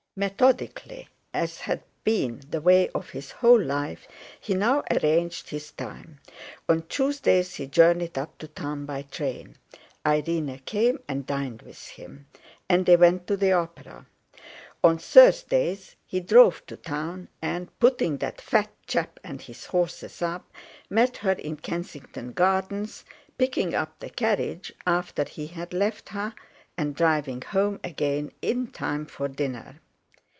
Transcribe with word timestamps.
Methodically, 0.17 1.07
as 1.33 1.59
had 1.61 1.81
been 2.03 2.41
the 2.49 2.59
way 2.59 2.89
of 2.89 3.11
his 3.11 3.31
whole 3.31 3.61
life, 3.63 4.09
he 4.41 4.53
now 4.53 4.83
arranged 4.91 5.49
his 5.51 5.71
time. 5.71 6.19
On 6.67 6.85
Tuesdays 6.87 7.55
he 7.55 7.65
journeyed 7.65 8.17
up 8.17 8.37
to 8.39 8.49
town 8.49 8.85
by 8.85 9.03
train; 9.03 9.55
Irene 10.05 10.59
came 10.65 10.99
and 11.07 11.25
dined 11.25 11.61
with 11.61 11.87
him. 11.87 12.27
And 12.67 12.85
they 12.85 12.97
went 12.97 13.25
to 13.27 13.37
the 13.37 13.53
opera. 13.53 14.05
On 14.83 14.97
Thursdays 14.97 15.95
he 16.05 16.19
drove 16.19 16.65
to 16.65 16.75
town, 16.75 17.29
and, 17.41 17.69
putting 17.79 18.17
that 18.17 18.41
fat 18.41 18.69
chap 18.87 19.17
and 19.23 19.41
his 19.41 19.67
horses 19.67 20.21
up, 20.21 20.45
met 20.89 21.15
her 21.17 21.31
in 21.31 21.55
Kensington 21.55 22.33
Gardens, 22.33 23.05
picking 23.37 23.73
up 23.73 23.97
the 23.99 24.09
carriage 24.09 24.73
after 24.85 25.23
he 25.23 25.47
had 25.47 25.71
left 25.71 26.09
her, 26.09 26.35
and 26.77 26.95
driving 26.97 27.41
home 27.41 27.79
again 27.81 28.33
in 28.41 28.67
time 28.67 29.05
for 29.05 29.29
dinner. 29.29 29.79